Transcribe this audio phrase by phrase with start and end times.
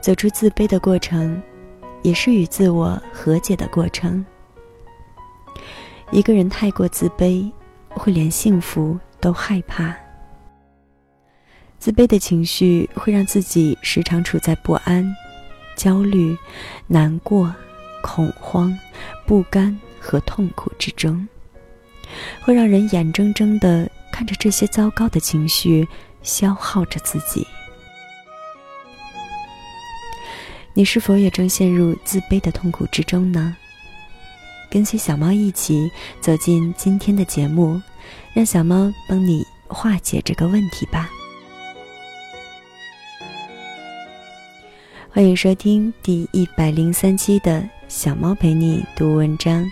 [0.00, 1.40] 走出自卑的过程，
[2.02, 4.24] 也是与自我和解的过程。
[6.10, 7.50] 一个人太过自卑，
[7.90, 9.94] 会连幸福都害怕。
[11.78, 15.14] 自卑的情绪会让自己时常处在不安、
[15.76, 16.36] 焦虑、
[16.86, 17.54] 难过、
[18.02, 18.76] 恐慌、
[19.26, 21.28] 不甘和痛苦之中，
[22.40, 25.86] 会让人眼睁睁的看着这些糟糕的情绪
[26.22, 27.46] 消耗着自己。
[30.74, 33.56] 你是否也正陷入自卑的痛苦之中呢？
[34.70, 37.80] 跟随小猫一起走进今天的节目，
[38.32, 41.10] 让小猫帮你化解这个问题吧。
[45.10, 49.68] 欢迎收听第一百零三期的小猫陪你读文章，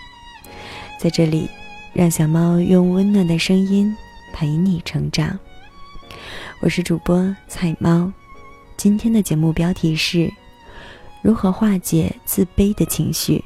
[0.98, 1.48] 在这里，
[1.92, 3.94] 让小猫用温暖的声音
[4.32, 5.38] 陪你成长。
[6.60, 8.10] 我是主播菜猫，
[8.76, 10.32] 今天的节目标题是。
[11.26, 13.44] 如何化解自卑的情绪？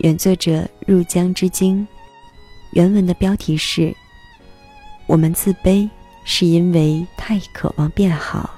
[0.00, 1.88] 原作者入江之鲸，
[2.72, 3.96] 原文的标题是：
[5.06, 5.88] 我们自卑
[6.22, 8.50] 是因为太渴望变好。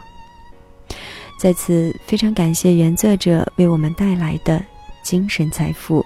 [1.39, 4.61] 在此，非常感谢原作者为我们带来的
[5.05, 6.05] 精神财富。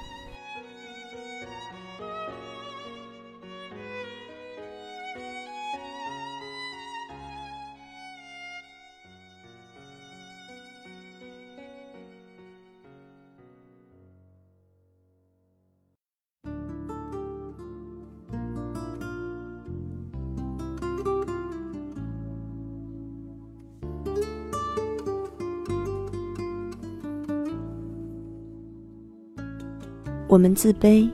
[30.37, 31.09] 我们自卑，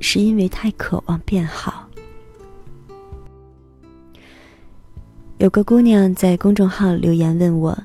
[0.00, 1.88] 是因为太渴望变好。
[5.36, 7.78] 有个姑娘在公众号留言问我：“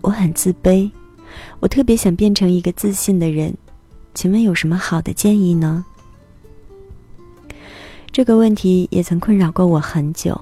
[0.00, 0.90] 我很自卑，
[1.60, 3.54] 我特别想变成一个自信的人，
[4.14, 5.84] 请问有什么好的建议呢？”
[8.10, 10.40] 这个问题也曾困扰过我很久。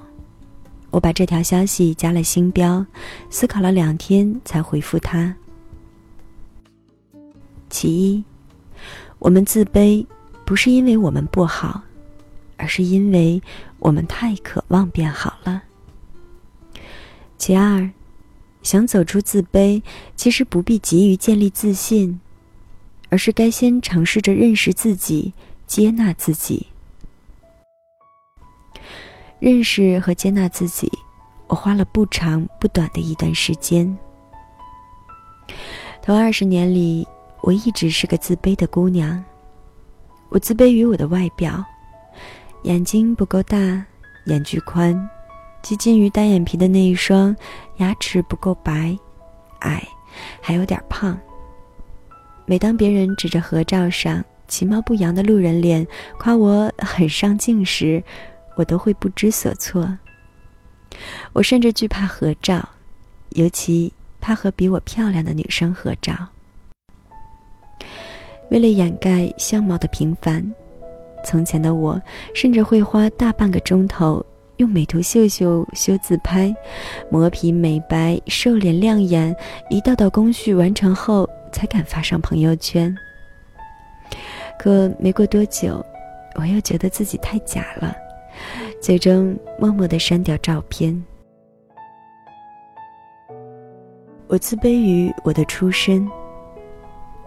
[0.91, 2.85] 我把这条消息加了星标，
[3.29, 5.35] 思考了两天才回复她。
[7.69, 8.23] 其一。
[9.19, 10.05] 我们自卑，
[10.45, 11.83] 不是因为我们不好，
[12.57, 13.41] 而是因为
[13.79, 15.63] 我们太渴望变好了。
[17.37, 17.89] 其二，
[18.61, 19.81] 想走出自卑，
[20.15, 22.19] 其实不必急于建立自信，
[23.09, 25.33] 而是该先尝试着认识自己、
[25.65, 26.67] 接纳自己。
[29.39, 30.91] 认识和接纳自己，
[31.47, 33.97] 我花了不长不短的一段时间。
[36.01, 37.07] 头二十年里。
[37.43, 39.21] 我一直是个自卑的姑娘，
[40.29, 41.61] 我自卑于我的外表，
[42.61, 43.57] 眼睛不够大，
[44.27, 44.97] 眼距宽，
[45.61, 47.35] 接近于单眼皮的那一双，
[47.77, 48.97] 牙齿不够白，
[49.59, 49.85] 矮，
[50.39, 51.19] 还有点胖。
[52.45, 55.85] 每当别人指着合照上其貌不扬的路人脸
[56.17, 58.01] 夸我很上镜时，
[58.55, 59.97] 我都会不知所措。
[61.33, 62.69] 我甚至惧怕合照，
[63.31, 66.29] 尤其怕和比我漂亮的女生合照。
[68.49, 70.43] 为了掩盖相貌的平凡，
[71.23, 71.99] 从前的我
[72.35, 74.23] 甚至会花大半个钟头
[74.57, 76.55] 用美图秀秀修自拍，
[77.09, 79.35] 磨皮美白、瘦脸亮眼，
[79.69, 82.95] 一道道工序完成后才敢发上朋友圈。
[84.59, 85.83] 可没过多久，
[86.35, 87.95] 我又觉得自己太假了，
[88.79, 91.03] 最终默默的删掉照片。
[94.27, 96.07] 我自卑于我的出身。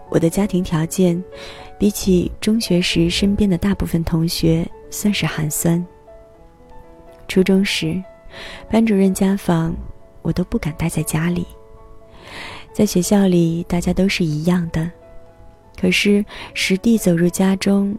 [0.09, 1.21] 我的家庭条件，
[1.77, 5.85] 比起中学时身边的大部分同学，算是寒酸。
[7.27, 8.01] 初中时，
[8.71, 9.75] 班主任家访，
[10.21, 11.45] 我都不敢待在家里。
[12.71, 14.89] 在学校里，大家都是一样的，
[15.79, 17.97] 可是实地走入家中，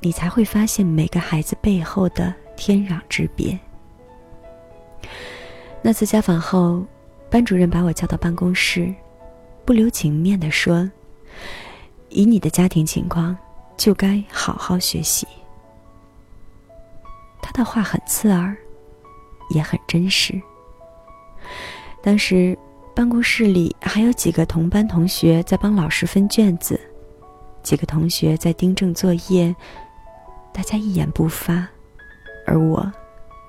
[0.00, 3.58] 你才会发现每个孩子背后的天壤之别。
[5.82, 6.84] 那次家访后，
[7.28, 8.94] 班主任把我叫到办公室，
[9.64, 10.90] 不留情面地说。
[12.08, 13.36] 以你的家庭情况，
[13.76, 15.26] 就该好好学习。
[17.40, 18.56] 他的话很刺耳，
[19.50, 20.40] 也很真实。
[22.02, 22.56] 当时
[22.94, 26.78] 办公室里还有几个同班同学在帮老师分卷子，
[27.62, 29.54] 几个同学在订正作业，
[30.52, 31.68] 大家一言不发，
[32.46, 32.92] 而我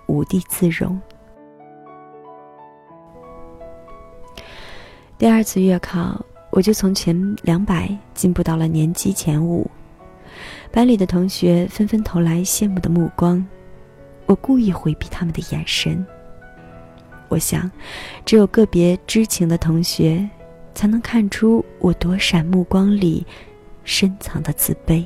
[0.08, 1.00] 无地自容。
[5.18, 6.24] 第二次月考。
[6.51, 9.69] 我就从前两百进步到了年级前五，
[10.69, 13.44] 班里的同学纷纷投来羡慕的目光，
[14.25, 16.06] 我故意回避他们的眼神。
[17.30, 17.71] 我想，
[18.25, 20.30] 只有个别知情的同学，
[20.74, 23.25] 才能看出我躲闪目光里
[23.86, 25.06] 深藏的自卑。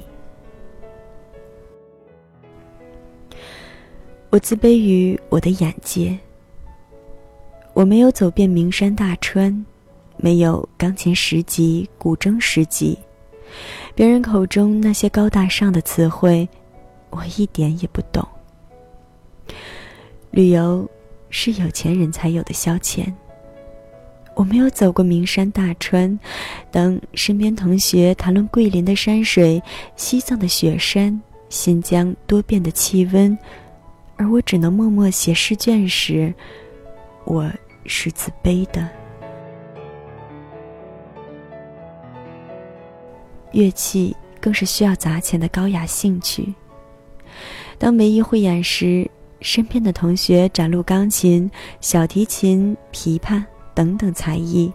[4.31, 6.17] 我自卑于我的眼界。
[7.73, 9.65] 我没有走遍名山大川，
[10.17, 12.97] 没有钢琴十级、古筝十级，
[13.93, 16.47] 别人口中那些高大上的词汇，
[17.09, 18.25] 我一点也不懂。
[20.31, 20.89] 旅游
[21.29, 23.05] 是有钱人才有的消遣。
[24.35, 26.19] 我没有走过名山大川，
[26.69, 29.63] 当身边同学谈论桂林的山水、
[29.95, 33.37] 西藏的雪山、新疆多变的气温。
[34.17, 36.33] 而我只能默默写试卷时，
[37.23, 37.49] 我
[37.85, 38.89] 是自卑的。
[43.55, 46.53] 乐器更是需要砸钱的高雅兴趣。
[47.77, 49.09] 当梅姨汇演时，
[49.39, 51.49] 身边的同学展露钢琴、
[51.79, 53.41] 小提琴、琵琶
[53.73, 54.71] 等等才艺，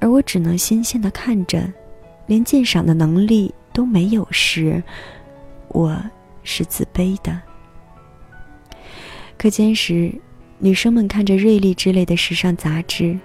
[0.00, 1.66] 而我只能新鲜的看着，
[2.26, 4.82] 连鉴赏的能力都没有时，
[5.68, 5.98] 我
[6.42, 7.40] 是自卑的。
[9.38, 10.12] 课间时，
[10.58, 13.18] 女生们看着瑞丽之类的时尚杂志，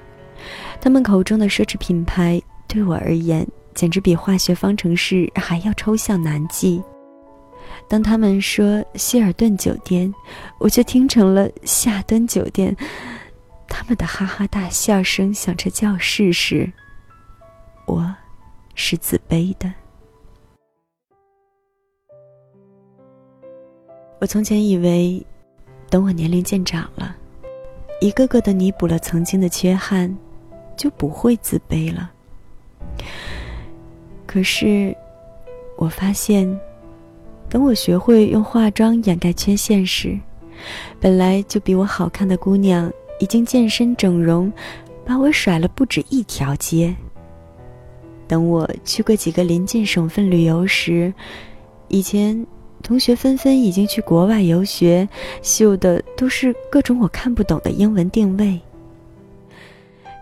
[0.80, 6.82] 她们口中的奢侈品牌对我而言，简直比化学方程式还要抽象难记。
[7.88, 10.14] 当他们说希尔顿酒店，
[10.60, 12.76] 我就听成了夏敦酒店。
[13.68, 16.72] 他们的哈哈大笑声响彻教室时，
[17.86, 18.16] 我
[18.76, 19.74] 是自卑的。
[24.20, 25.26] 我从前以为。
[25.92, 27.16] 等我年龄渐长了，
[28.00, 30.16] 一个个的弥补了曾经的缺憾，
[30.78, 32.12] 就不会自卑了。
[34.32, 34.96] 可是，
[35.76, 36.48] 我发现，
[37.50, 40.16] 等我学会用化妆掩盖缺陷时，
[41.00, 44.54] 本来就比我好看的姑娘已经健身整容，
[45.04, 46.96] 把我甩了不止一条街。
[48.28, 51.12] 等我去过几个临近省份旅游时，
[51.88, 52.46] 以前。
[52.82, 55.10] 同学纷纷已经去国外游学，
[55.42, 58.58] 秀的都是各种我看不懂的英文定位。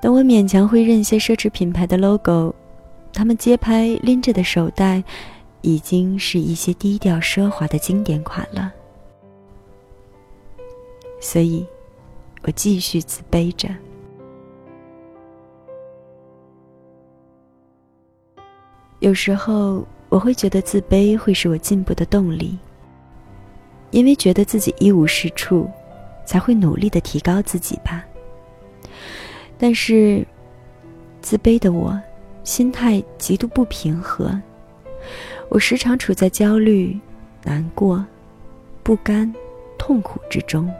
[0.01, 2.55] 等我勉强会认些奢侈品牌的 logo，
[3.17, 5.03] 他们街拍拎着的手袋，
[5.61, 8.71] 已经是一些低调奢华的经典款了。
[11.19, 11.65] 所以，
[12.43, 13.69] 我继续自卑着。
[18.99, 19.83] 有时候。
[20.09, 22.57] 我会觉得自卑会是我进步的动力，
[23.91, 25.69] 因为觉得自己一无是处，
[26.25, 28.05] 才会努力的提高自己吧。
[29.57, 30.25] 但是，
[31.21, 32.01] 自卑的我，
[32.47, 34.31] 心态极度不平和，
[35.49, 36.97] 我时常处在焦虑、
[37.43, 38.03] 难过、
[38.83, 39.31] 不甘、
[39.77, 40.71] 痛苦之中，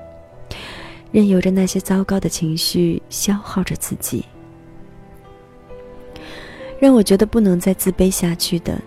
[1.11, 4.23] 任由着那些糟糕的情绪消耗着自己。
[6.79, 8.81] 让我觉得不能再自卑下去的。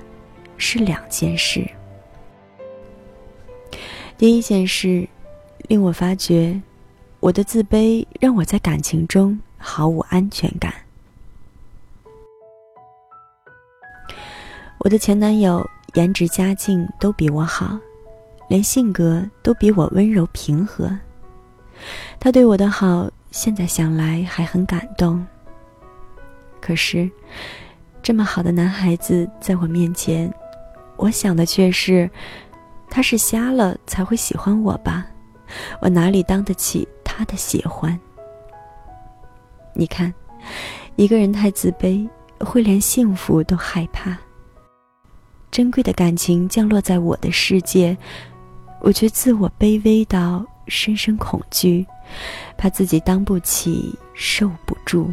[0.56, 1.67] 是两件事。
[4.17, 5.06] 第一件事，
[5.69, 6.61] 令我发觉，
[7.19, 10.73] 我的自卑让我在感情中毫无安全感。
[14.82, 17.79] 我的前男友颜值、家境都比我好，
[18.49, 20.90] 连性格都比我温柔平和。
[22.19, 25.25] 他对我的好，现在想来还很感动。
[26.62, 27.11] 可是，
[28.02, 30.33] 这么好的男孩子在我面前。
[30.97, 32.09] 我想的却是，
[32.88, 35.07] 他是瞎了才会喜欢我吧？
[35.83, 37.99] 我哪里当得起他的喜欢？
[39.75, 40.12] 你看，
[40.97, 44.16] 一个人太自卑，会连幸福都害怕。
[45.50, 47.97] 珍贵的感情降落在我的世界，
[48.80, 51.85] 我却自我卑微到深深恐惧，
[52.57, 55.12] 怕自己当不起，受不住，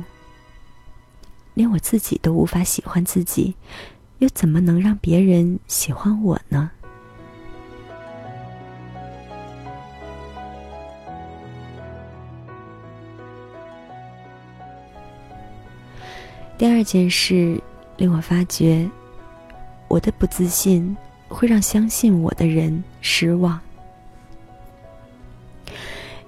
[1.55, 3.55] 连我自己都无法喜欢自己。
[4.19, 6.71] 又怎么能让别人喜欢我呢？
[16.57, 17.61] 第二件事
[17.97, 18.89] 令我发觉，
[19.87, 20.95] 我的不自信
[21.27, 23.59] 会让相信我的人失望。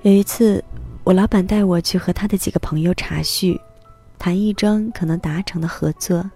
[0.02, 0.64] 有一次，
[1.04, 3.60] 我老板带我去和他的几个朋友茶叙，
[4.18, 6.30] 谈一桩可能达成的合作。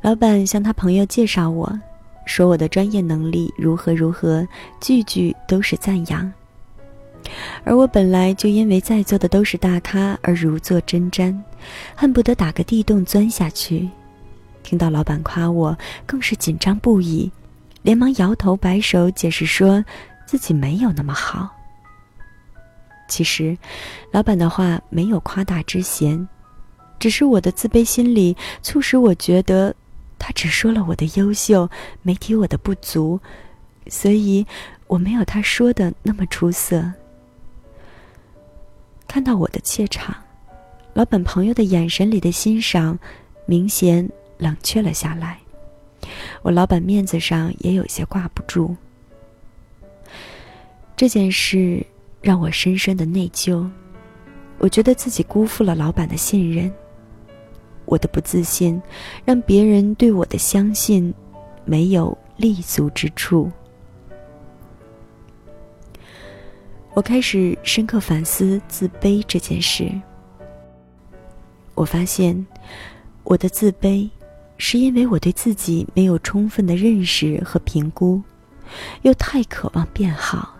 [0.00, 1.76] 老板向他朋友介绍我，
[2.24, 4.46] 说我的专业能力如何如何，
[4.80, 6.32] 句句都是赞扬。
[7.64, 11.38] 而我本来就因为在座的都是大咖而如坐针毡，
[11.94, 13.88] 恨不得打个地洞钻下去。
[14.62, 15.76] 听到老板夸我，
[16.06, 17.30] 更是紧张不已，
[17.82, 19.84] 连忙摇头摆手解释说
[20.26, 21.48] 自己没有那么好。
[23.08, 23.58] 其实，
[24.12, 26.28] 老板的话没有夸大之嫌，
[26.98, 29.74] 只是我的自卑心理促使我觉得，
[30.18, 31.68] 他只说了我的优秀，
[32.02, 33.18] 没提我的不足，
[33.88, 34.46] 所以
[34.86, 36.92] 我没有他说的那么出色。
[39.08, 40.14] 看到我的怯场，
[40.94, 42.96] 老板朋友的眼神里的欣赏，
[43.44, 44.08] 明显
[44.40, 45.38] 冷却了下来。
[46.42, 48.74] 我老板面子上也有些挂不住。
[50.96, 51.86] 这件事。
[52.22, 53.66] 让我深深的内疚，
[54.58, 56.70] 我觉得自己辜负了老板的信任。
[57.86, 58.78] 我的不自信，
[59.24, 61.14] 让别人对我的相信
[61.64, 63.50] 没有立足之处。
[66.92, 69.90] 我开始深刻反思自卑这件事。
[71.74, 72.46] 我发现，
[73.24, 74.06] 我的自卑，
[74.60, 78.22] 是因为我对自己没有充分的认识和评估，
[79.02, 80.54] 又太渴望变好。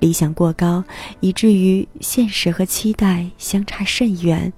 [0.00, 0.82] 理想过高，
[1.20, 4.50] 以至于现实和期待相差甚远，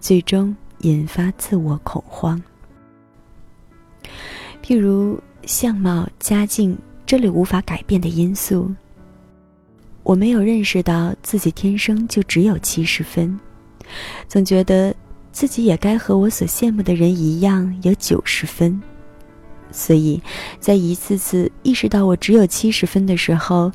[0.00, 2.42] 最终引发自我恐慌。
[4.64, 8.74] 譬如相貌、家境这类无法改变的因素，
[10.02, 13.38] 我没有认识到自己天生就只有七十分，
[14.26, 14.92] 总觉得
[15.38, 18.82] 自己也该和我所羡慕的人一样有九十分，
[19.70, 20.20] 所以
[20.58, 23.70] 在一次次意识到我只有七十分的时候。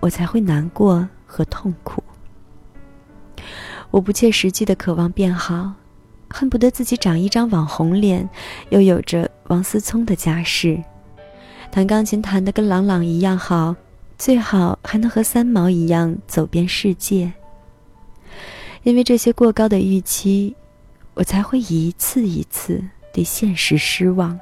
[0.00, 2.02] 我才会难过和痛苦。
[3.90, 5.72] 我不切实际的渴望变好，
[6.28, 8.28] 恨不得自己长一张网红脸，
[8.68, 10.80] 又有着王思聪的家世，
[11.72, 13.74] 弹钢琴弹得跟郎朗一样好，
[14.18, 17.32] 最好还能和三毛一样走遍世界。
[18.84, 20.54] 因为这些过高的预期，
[21.18, 22.80] 我才会一次一次
[23.12, 24.38] 对现实失望。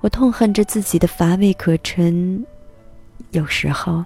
[0.00, 2.42] 我痛恨着自己的乏味可陈，
[3.32, 4.02] 有时候，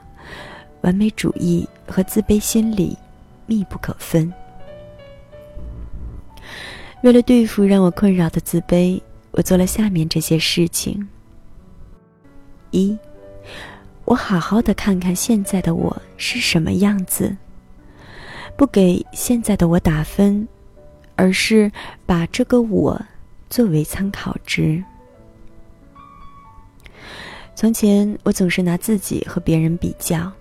[0.80, 2.98] 完美主义和自卑心理
[3.46, 4.32] 密不可分。
[7.04, 9.00] 为了对付让我困扰的自卑，
[9.30, 11.08] 我做了下面这些事情：
[12.72, 12.98] 一，
[14.04, 17.36] 我好好的看看现在的我是什么样子，
[18.58, 20.46] 不给现在的我打分，
[21.14, 21.70] 而是
[22.04, 23.00] 把这个我
[23.48, 24.82] 作为参考值。
[27.54, 30.32] 从前，我总是拿自己和别人比较，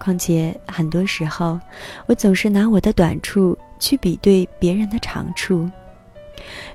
[0.00, 1.60] 况且很多时候，
[2.06, 5.70] 我总是拿我的短处去比对别人的长处。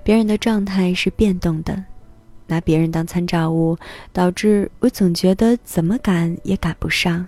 [0.05, 1.83] 别人的状态是变动的，
[2.47, 3.77] 拿别人当参照物，
[4.13, 7.27] 导致我总觉得怎么赶也赶不上，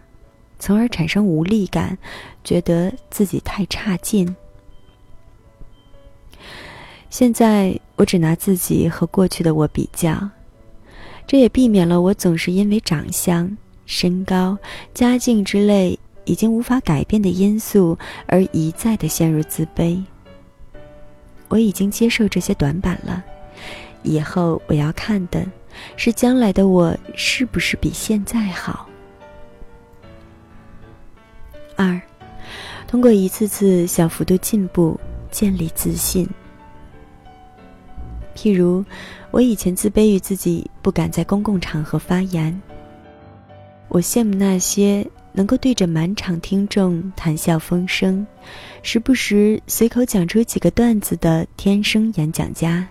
[0.60, 1.98] 从而产生无力感，
[2.44, 4.36] 觉得自己太差劲。
[7.10, 10.30] 现在，我只拿自己和过去的我比较。
[11.26, 14.58] 这也避免了我总是因为长相、身高、
[14.94, 17.98] 家境之类已经无法改变的因素
[18.28, 20.02] 而一再的陷入自卑。
[21.50, 23.24] 我已经接受这些短板了，
[24.04, 25.46] 以后我要看的
[25.96, 28.88] 是将来的我是不是比现在好。
[31.78, 32.02] 二，
[32.88, 35.00] 通过一次次小幅度进步
[35.32, 36.28] 建立自信。
[38.36, 38.84] 譬如，
[39.32, 42.62] 我以前自卑于自己不敢在公共场合发言。
[43.88, 48.26] 我羡慕那些能够对着满场听众谈笑风生，
[48.84, 52.86] 时不时随口讲出几个段子的天生演讲家。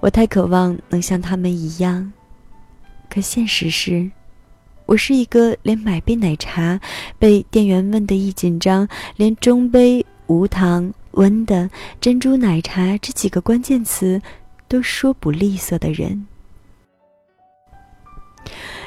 [0.00, 2.12] 我太渴望能像他们一样，
[3.08, 4.10] 可现实是，
[4.86, 6.80] 我是一个连买杯奶茶
[7.18, 8.86] 被店员问的一紧张，
[9.16, 10.92] 连中杯无糖。
[11.12, 11.68] 温的
[12.00, 14.18] 珍珠奶茶这几个关键词
[14.66, 16.26] 都说不利索的人，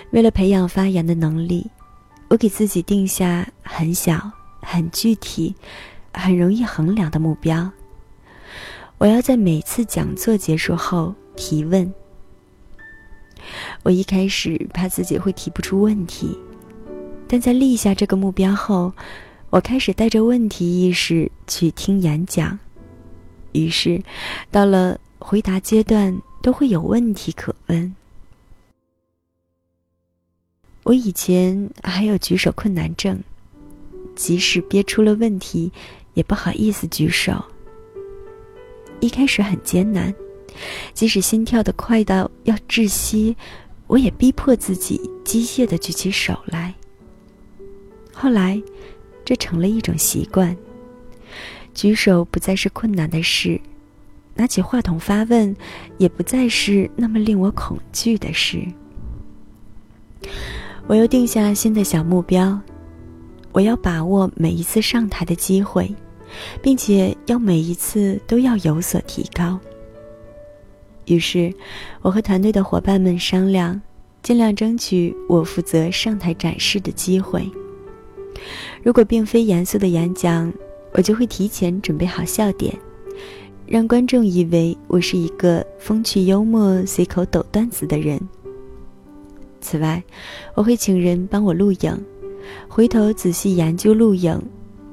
[0.09, 1.69] 为了培养发言的能力，
[2.29, 5.53] 我给自己定下很小、很具体、
[6.15, 7.69] 很容易衡量的目标。
[8.97, 11.93] 我要在每次讲座结束后提问。
[13.83, 16.37] 我一开始怕自己会提不出问题，
[17.27, 18.91] 但在立下这个目标后。
[19.51, 22.59] 我开始带着问题意识去听演讲，
[23.53, 24.03] 于是，
[24.51, 27.95] 到了回答阶段都会有问题可问。
[30.83, 33.17] 我以前还有举手困难症，
[34.13, 35.71] 即使憋出了问题，
[36.15, 37.41] 也不好意思举手。
[38.99, 40.13] 一开始很艰难，
[40.93, 43.35] 即使心跳的快到要窒息，
[43.87, 46.73] 我也逼迫自己机械的举起手来。
[48.13, 48.61] 后来。
[49.27, 50.55] 这成了一种习惯，
[51.73, 53.59] 举手不再是困难的事，
[54.35, 55.55] 拿起话筒发问
[55.97, 58.63] 也不再是那么令我恐惧的事。
[60.85, 62.61] 我又定下新的小目标，
[63.51, 65.91] 我要把握每一次上台的机会，
[66.61, 69.59] 并且要每一次都要有所提高。
[71.05, 71.53] 于是，
[72.01, 73.79] 我和团队的伙伴们商量，
[74.21, 77.49] 尽量争取我负责上台展示的机会。
[78.83, 80.51] 如果并非严肃的演讲，
[80.93, 82.75] 我就会提前准备好笑点，
[83.65, 88.19] 让观众以为我是一个风趣幽默、随口抖段子的人。
[89.61, 90.03] 此外，
[90.53, 92.05] 我会请人帮我录影。
[92.67, 94.39] 回头仔细研究录影，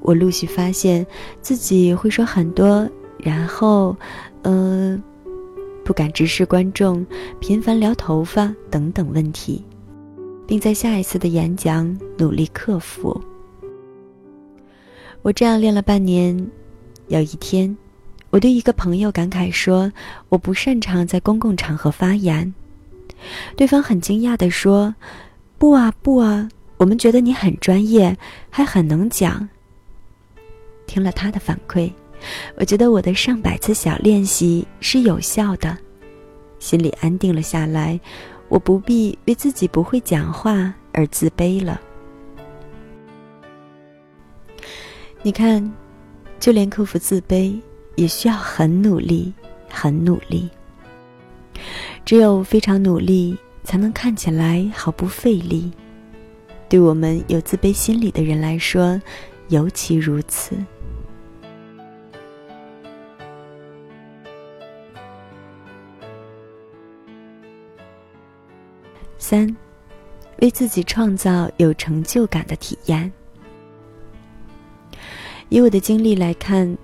[0.01, 1.07] 我陆续发现
[1.41, 2.89] 自己会说很多，
[3.19, 3.95] 然后，
[4.43, 4.99] 呃，
[5.85, 7.05] 不敢直视观众，
[7.41, 9.65] 频繁撩头发等等问题，
[10.47, 13.21] 并在下一次的演讲努力克服。
[15.23, 16.37] 我这样练了半年，
[17.09, 17.77] 有一天，
[18.31, 19.93] 我对一个朋友感慨说
[20.29, 22.53] ：“我不擅长在公共场合发言。”
[23.57, 24.95] 对方很惊讶地说
[25.59, 28.17] ：“不啊，不啊，我们觉得你很专业，
[28.51, 29.49] 还很能讲。”
[30.87, 31.91] 听了他的反馈，
[32.57, 35.77] 我觉得我的上百次小练习是有效的，
[36.59, 37.99] 心里安定了下来，
[38.49, 41.81] 我不必为自己不会讲话而自卑了。
[45.23, 45.73] 你看，
[46.41, 47.59] 就连克服自卑，
[47.95, 49.33] 也需要很努力，
[49.69, 50.49] 很努力。
[52.05, 55.71] 只有非常努力，才能看起来毫不费力。
[56.69, 59.01] 对我们有自卑心理的人来说，
[59.49, 60.57] 尤其如此。
[69.23, 69.57] 三，
[70.41, 73.11] 为自己创造有成就感的体验。
[75.49, 76.77] 以我的经历来看。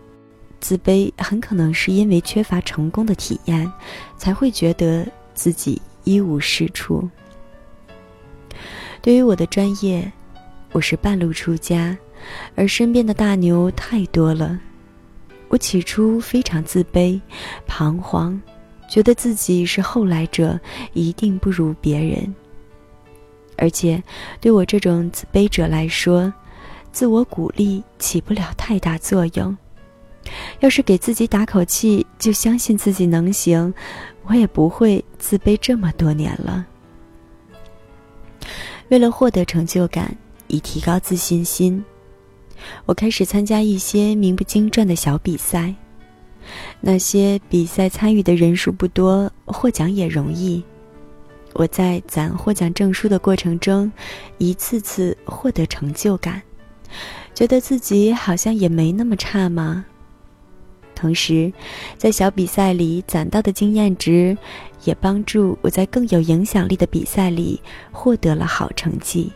[0.61, 3.73] 自卑很可能是因为缺乏成功的体验，
[4.17, 7.09] 才会觉得自己一无是处。
[9.01, 10.11] 对于我的专业，
[10.73, 11.97] 我是半路出家，
[12.57, 14.59] 而身边的大牛太多了。
[15.47, 17.21] 我起初非常自卑、
[17.69, 18.43] 彷徨，
[18.89, 20.59] 觉得自己是后来者，
[20.95, 22.35] 一定不如别人。
[23.57, 24.03] 而且，
[24.41, 26.33] 对我这种自卑者来说，
[26.91, 29.57] 自我鼓励起不了太大作用。
[30.61, 33.73] 要是给自己打口气，就相信自己能行，
[34.25, 36.67] 我也不会自卑这么多年了。
[38.89, 41.85] 为了获得成就感，以提高自信心，
[42.87, 45.75] 我开始参加一些名不经传的小比赛。
[46.81, 50.63] 那些比赛参与的人数不多，获奖也容易。
[51.55, 53.91] 我在攒获奖证书的过程中，
[54.39, 56.41] 一次次获得成就感，
[57.35, 59.85] 觉得自己好像也没那么差嘛。
[60.95, 61.53] 同时，
[61.97, 64.37] 在小比赛里攒到的经验值，
[64.85, 67.61] 也帮助我在更有影响力的比赛里
[67.93, 69.33] 获得了好成绩。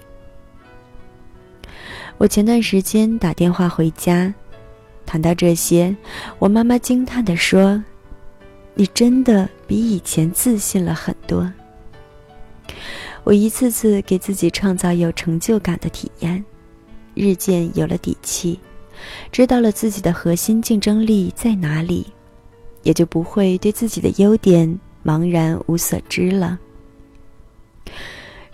[2.18, 4.32] 我前段时间打电话回家，
[5.12, 5.94] 谈到这些，
[6.38, 7.84] 我妈妈惊叹地说
[8.72, 11.52] ：“你真的比以前自信了很多。”
[13.22, 16.42] 我一次次给自己创造有成就感的体验，
[17.12, 18.58] 日渐有了底气。
[19.30, 22.06] 知道了自己的核心竞争力在哪里，
[22.82, 26.58] 也就不会对自己的优点茫然无所知了。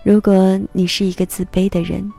[0.02, 2.12] 如果你是一个自卑的人，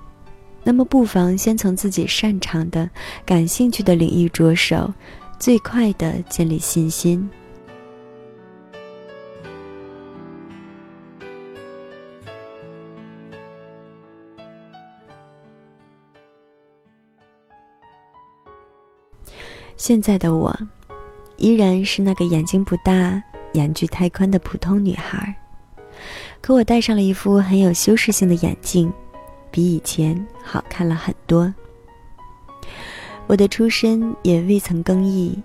[0.69, 2.87] 那么不妨先从自己擅长的、
[3.25, 4.93] 感兴趣的领域着手，
[5.39, 7.27] 最快的建立信心。
[19.75, 20.55] 现在的我，
[21.37, 25.35] 依然是那个眼睛不大、眼距太宽的普通女孩，
[26.39, 28.93] 可我戴上了一副很有修饰性的眼镜，
[29.51, 31.53] 比以前好看了很多。
[33.27, 35.37] 我的出身也未曾更易，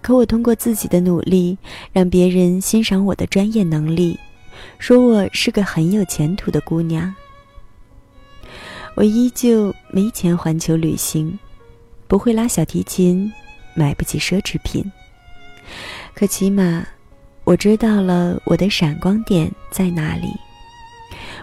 [0.00, 1.56] 可我通过自己的努力，
[1.92, 4.18] 让别人欣赏我的专业能力，
[4.78, 7.14] 说我是个很有前途的姑娘。
[8.94, 11.38] 我依旧没钱环球旅行，
[12.06, 13.32] 不会拉小提琴。
[13.74, 14.84] 买不起奢侈品，
[16.12, 16.84] 可起码
[17.44, 20.26] 我知道了我的闪光点在哪里。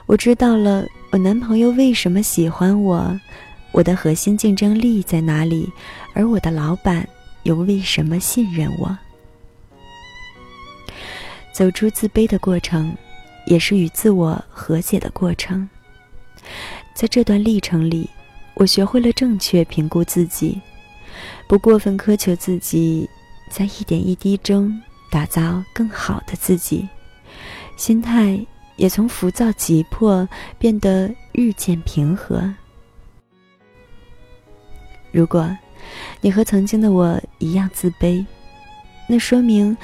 [0.07, 3.19] 我知道了我男朋友为什么喜欢我，
[3.71, 5.71] 我的核心竞争力在哪里，
[6.13, 7.07] 而我的老板
[7.43, 8.95] 又为什么信任我。
[11.51, 12.95] 走出自卑的过程，
[13.47, 15.67] 也是与自我和解的过程。
[16.93, 18.07] 在这段历程里，
[18.53, 20.61] 我学会了正确评估自己。
[21.47, 23.09] 不过分苛求自己，
[23.49, 26.87] 在一点一滴中打造更好的自己，
[27.75, 32.53] 心态也从浮躁急迫变得日渐平和。
[35.11, 35.49] 如果
[36.19, 38.25] 你和曾经的我一样自卑，
[39.07, 39.75] 那说明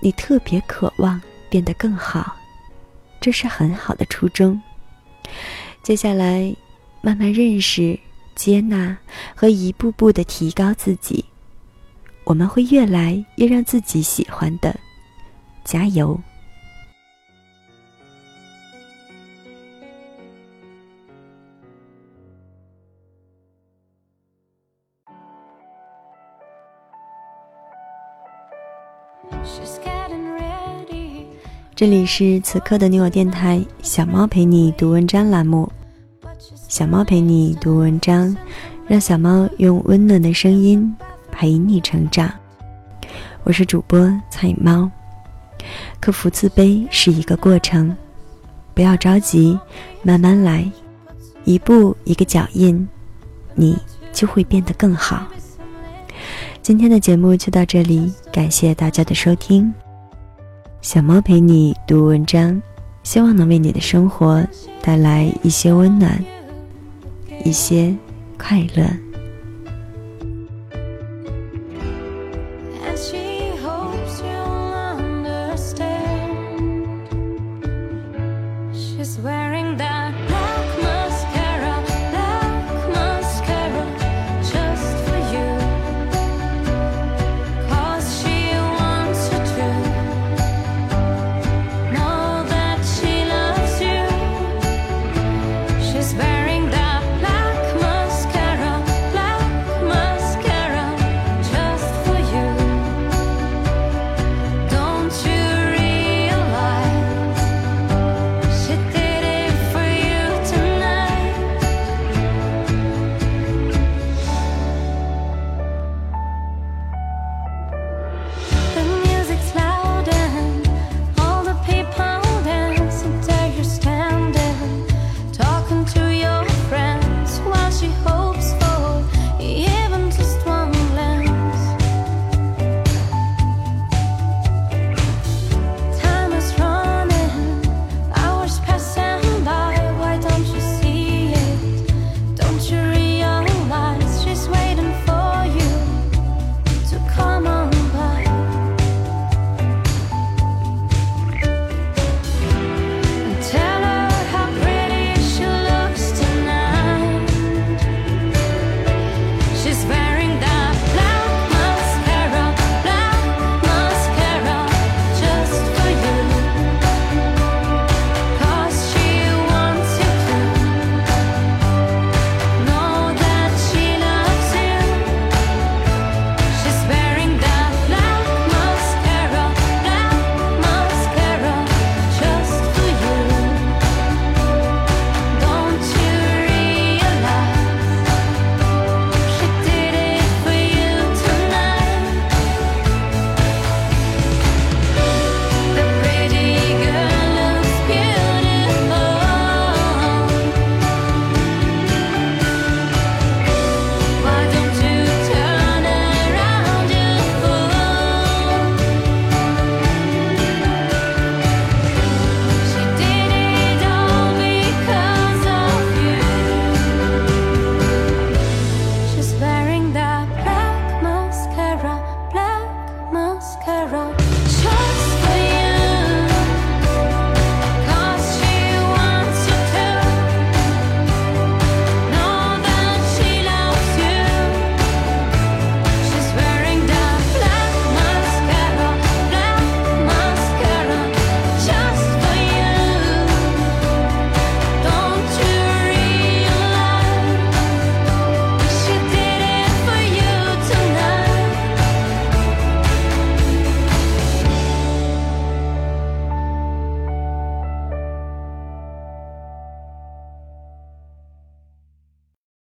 [0.00, 2.34] 你特别渴望变得更好，
[3.20, 4.60] 这是很好的初衷。
[5.82, 6.54] 接下来，
[7.02, 7.98] 慢慢认识、
[8.34, 8.96] 接纳
[9.34, 11.24] 和一步步的提高自己，
[12.24, 14.74] 我们会越来越让自己喜欢的。
[15.64, 16.18] 加油！
[31.80, 35.66] 这里是此刻的你我电台，小猫陪你读文章栏目。
[36.68, 38.36] 小猫陪你读文章，
[38.86, 40.94] 让小猫用温暖的声音
[41.32, 42.30] 陪你成长。
[43.44, 44.90] 我是主播彩猫。
[46.00, 47.96] 克服自卑是一个过程，
[48.74, 49.58] 不要着急，
[50.02, 50.70] 慢慢来，
[51.44, 52.86] 一步一个脚印，
[53.54, 53.74] 你
[54.12, 55.26] 就会变得更好。
[56.60, 59.72] 今天的节目就到这里，感谢大家的收听。
[60.82, 62.60] 小猫陪你读文章，
[63.02, 64.42] 希望能为你的生活
[64.80, 66.24] 带来一些温暖，
[67.44, 67.94] 一些
[68.38, 68.86] 快乐。
[79.22, 79.89] wearing that